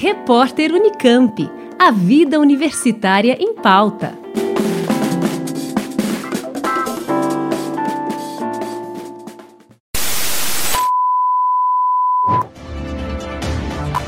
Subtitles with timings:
[0.00, 1.50] Repórter Unicamp.
[1.76, 4.16] A vida universitária em pauta.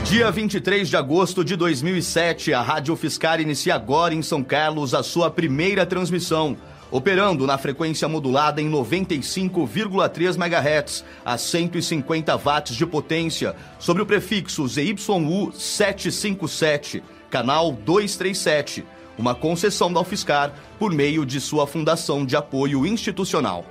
[0.04, 5.02] Dia 23 de agosto de 2007, a Rádio Fiscar inicia agora em São Carlos a
[5.02, 6.57] sua primeira transmissão
[6.91, 14.66] operando na frequência modulada em 95,3 MHz a 150 watts de potência, sobre o prefixo
[14.66, 18.85] ZYU 757, canal 237,
[19.16, 23.64] uma concessão da UFSCar por meio de sua Fundação de Apoio Institucional.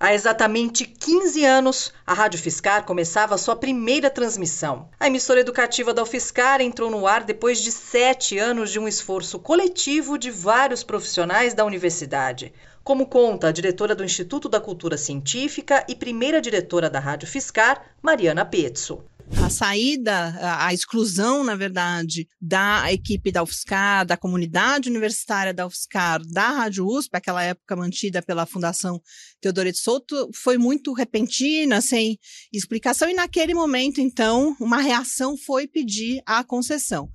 [0.00, 4.88] Há exatamente 15 anos, a Rádio Fiscar começava sua primeira transmissão.
[5.00, 9.40] A emissora educativa da UFSCar entrou no ar depois de sete anos de um esforço
[9.40, 12.52] coletivo de vários profissionais da universidade.
[12.84, 17.82] Como conta a diretora do Instituto da Cultura Científica e primeira diretora da Rádio Fiscar,
[18.00, 19.04] Mariana Pezzo
[19.36, 26.20] a saída, a, exclusão, na verdade, da equipe da UFSCar, da comunidade universitária da UFSCar,
[26.26, 29.00] da Rádio USP, aquela época mantida pela Fundação
[29.40, 32.18] Teodorito Souto, foi muito repentina, sem
[32.52, 37.08] explicação, e naquele momento, então, uma reação foi pedir a concessão.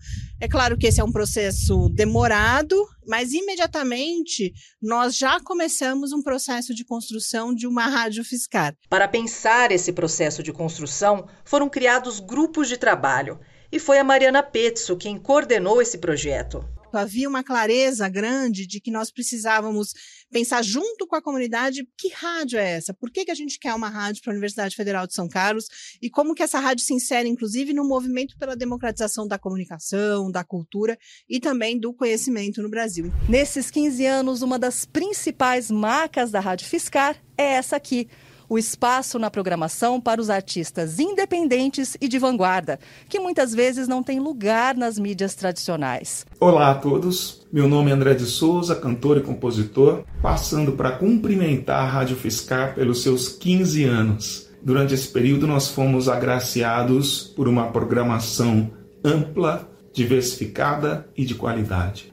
[0.43, 2.75] É claro que esse é um processo demorado,
[3.07, 8.73] mas imediatamente nós já começamos um processo de construção de uma rádio fiscal.
[8.89, 13.39] Para pensar esse processo de construção, foram criados grupos de trabalho.
[13.71, 18.91] E foi a Mariana Petzo quem coordenou esse projeto havia uma clareza grande de que
[18.91, 19.93] nós precisávamos
[20.31, 23.73] pensar junto com a comunidade que rádio é essa, por que, que a gente quer
[23.73, 25.67] uma rádio para a Universidade Federal de São Carlos
[26.01, 30.43] e como que essa rádio se insere, inclusive, no movimento pela democratização da comunicação, da
[30.43, 30.97] cultura
[31.29, 33.11] e também do conhecimento no Brasil.
[33.29, 38.07] Nesses 15 anos, uma das principais marcas da Rádio Fiscar é essa aqui
[38.47, 44.03] o espaço na programação para os artistas independentes e de vanguarda, que muitas vezes não
[44.03, 46.25] têm lugar nas mídias tradicionais.
[46.39, 51.83] Olá a todos, meu nome é André de Souza, cantor e compositor, passando para cumprimentar
[51.83, 54.49] a Rádio Fiscar pelos seus 15 anos.
[54.61, 58.71] Durante esse período, nós fomos agraciados por uma programação
[59.03, 62.11] ampla, diversificada e de qualidade.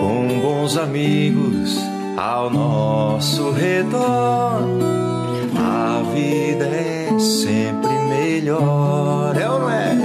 [0.00, 1.76] Com bons amigos
[2.16, 5.19] ao nosso redor
[5.70, 9.96] a vida é sempre melhor, é ou não é?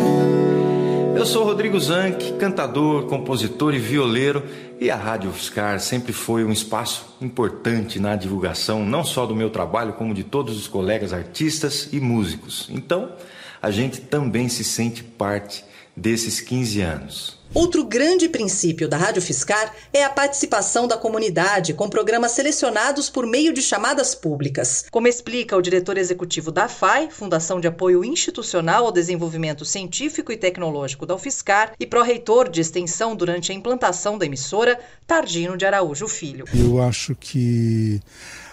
[1.17, 4.43] Eu sou Rodrigo Zanck, cantador, compositor e violeiro,
[4.79, 9.49] e a Rádio UFSCar sempre foi um espaço importante na divulgação, não só do meu
[9.49, 12.69] trabalho, como de todos os colegas artistas e músicos.
[12.71, 13.13] Então,
[13.59, 15.63] a gente também se sente parte
[15.95, 17.45] desses 15 anos.
[17.53, 23.25] Outro grande princípio da Rádio Fiscar é a participação da comunidade com programas selecionados por
[23.25, 24.85] meio de chamadas públicas.
[24.91, 30.37] Como explica o diretor executivo da FAI, Fundação de Apoio Institucional ao Desenvolvimento Científico e
[30.37, 36.09] Tecnológico da UFSCar, e pró-reitor de extensão durante a implantação da emissora, Tardino de Araújo
[36.09, 36.43] Filho.
[36.53, 38.01] Eu acho que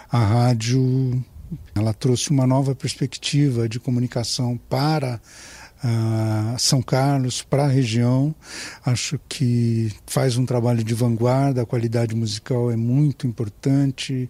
[0.09, 1.21] a rádio
[1.75, 5.19] ela trouxe uma nova perspectiva de comunicação para
[6.57, 8.33] são Carlos, para a região.
[8.85, 14.29] Acho que faz um trabalho de vanguarda, a qualidade musical é muito importante,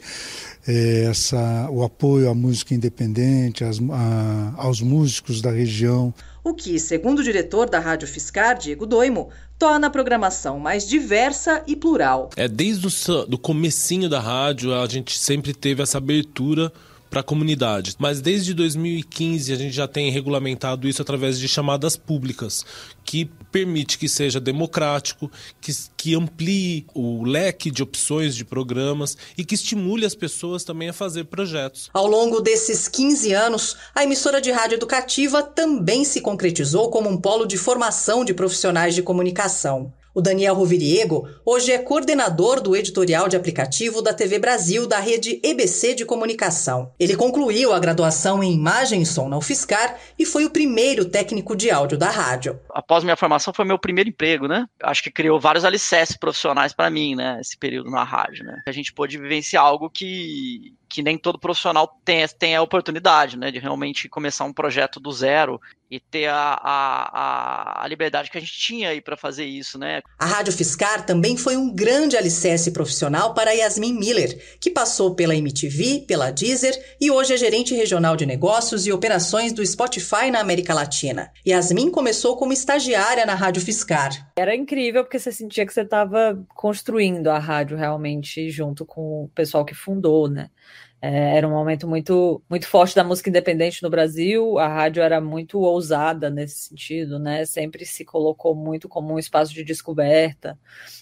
[0.68, 6.14] é, essa, o apoio à música independente, as, a, aos músicos da região.
[6.44, 11.64] O que, segundo o diretor da Rádio Fiscar, Diego Doimo, torna a programação mais diversa
[11.66, 12.30] e plural.
[12.36, 16.72] É desde o do comecinho da rádio a gente sempre teve essa abertura
[17.14, 17.96] para a comunidade.
[18.00, 22.66] Mas desde 2015 a gente já tem regulamentado isso através de chamadas públicas,
[23.06, 25.32] que permite que seja democrático,
[25.62, 30.90] que, que amplie o leque de opções de programas e que estimule as pessoas também
[30.90, 31.88] a fazer projetos.
[31.94, 37.18] Ao longo desses 15 anos, a emissora de rádio educativa também se concretizou como um
[37.18, 39.94] polo de formação de profissionais de comunicação.
[40.16, 45.42] O Daniel Roviriego hoje é coordenador do editorial de aplicativo da TV Brasil da rede
[45.44, 46.92] EBC de comunicação.
[47.00, 51.56] Ele concluiu a graduação em imagem e som na UFSCar e foi o primeiro técnico
[51.56, 52.60] de áudio da rádio.
[52.70, 54.68] Após minha formação foi meu primeiro emprego, né?
[54.84, 57.40] Acho que criou vários alicerces profissionais para mim, né?
[57.42, 58.62] Esse período na rádio, né?
[58.68, 63.50] A gente pôde vivenciar algo que que nem todo profissional tem, tem a oportunidade, né,
[63.50, 65.60] de realmente começar um projeto do zero
[65.90, 70.02] e ter a, a, a liberdade que a gente tinha aí para fazer isso, né.
[70.20, 75.36] A Rádio Fiscar também foi um grande alicerce profissional para Yasmin Miller, que passou pela
[75.36, 80.42] MTV, pela Deezer e hoje é gerente regional de negócios e operações do Spotify na
[80.42, 81.32] América Latina.
[81.46, 84.32] Yasmin começou como estagiária na Rádio Fiscar.
[84.36, 89.30] Era incrível porque você sentia que você estava construindo a rádio realmente junto com o
[89.34, 90.50] pessoal que fundou, né?
[91.06, 94.58] É, era um momento muito, muito forte da música independente no Brasil.
[94.58, 97.46] A rádio era muito ousada nesse sentido, né?
[97.46, 100.58] Sempre se colocou muito como um espaço de descoberta.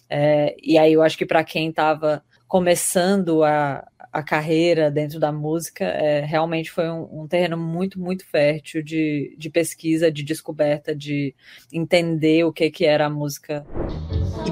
[0.09, 5.31] É, e aí eu acho que para quem estava começando a, a carreira dentro da
[5.31, 10.95] música, é, realmente foi um, um, terreno muito, muito fértil de, de pesquisa, de descoberta,
[10.95, 11.36] de
[11.71, 13.63] entender o que, que era a música.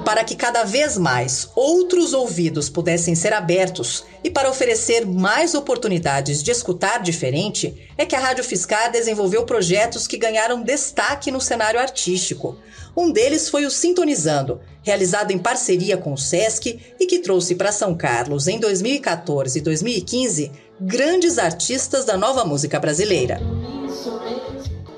[0.10, 6.42] Para que cada vez mais outros ouvidos pudessem ser abertos e para oferecer mais oportunidades
[6.42, 11.80] de escutar diferente, é que a Rádio Fiscar desenvolveu projetos que ganharam destaque no cenário
[11.80, 12.58] artístico.
[12.98, 17.72] Um deles foi o Sintonizando, realizado em parceria com o SESC e que trouxe para
[17.72, 20.52] São Carlos em 2014 e 2015
[20.82, 23.40] grandes artistas da nova música brasileira.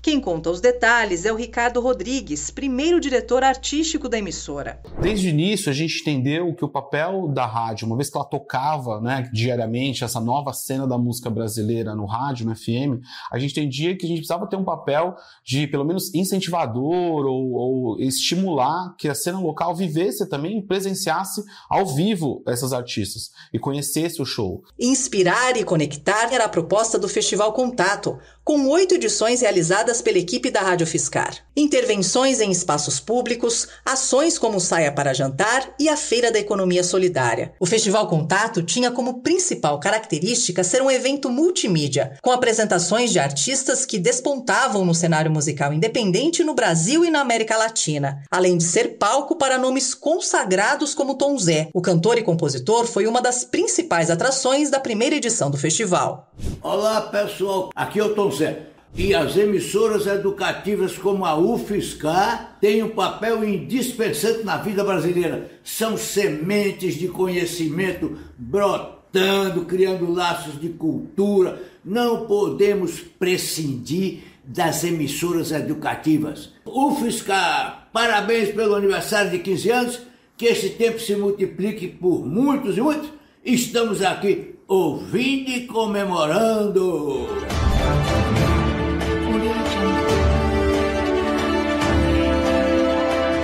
[0.01, 4.81] Quem conta os detalhes é o Ricardo Rodrigues, primeiro diretor artístico da emissora.
[4.99, 8.25] Desde o início, a gente entendeu que o papel da rádio, uma vez que ela
[8.25, 12.99] tocava né, diariamente essa nova cena da música brasileira no rádio, no FM,
[13.31, 15.13] a gente entendia que a gente precisava ter um papel
[15.45, 21.85] de, pelo menos, incentivador ou, ou estimular que a cena local vivesse também, presenciasse ao
[21.85, 24.63] vivo essas artistas e conhecesse o show.
[24.79, 30.51] Inspirar e conectar era a proposta do Festival Contato, com oito edições realizadas pela equipe
[30.51, 31.35] da Rádio Fiscar.
[31.57, 37.53] Intervenções em espaços públicos, ações como Saia para Jantar e a Feira da Economia Solidária.
[37.59, 43.83] O Festival Contato tinha como principal característica ser um evento multimídia, com apresentações de artistas
[43.83, 48.99] que despontavam no cenário musical independente no Brasil e na América Latina, além de ser
[48.99, 51.69] palco para nomes consagrados como Tom Zé.
[51.73, 56.29] O cantor e compositor foi uma das principais atrações da primeira edição do festival.
[56.61, 57.71] Olá, pessoal.
[57.75, 58.67] Aqui é o Tom Zé.
[58.95, 65.49] E as emissoras educativas como a UFSCar têm um papel indispensável na vida brasileira.
[65.63, 71.61] São sementes de conhecimento brotando, criando laços de cultura.
[71.85, 76.51] Não podemos prescindir das emissoras educativas.
[76.65, 80.01] UFSCar, parabéns pelo aniversário de 15 anos.
[80.35, 83.09] Que esse tempo se multiplique por muitos e muitos.
[83.45, 87.27] Estamos aqui ouvindo e comemorando.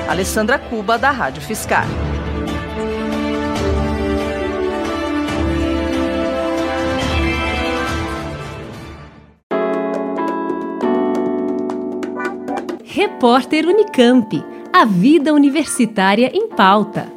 [0.07, 1.86] Alessandra Cuba, da Rádio Fiscar.
[12.86, 14.44] Repórter Unicamp.
[14.71, 17.16] A vida universitária em pauta.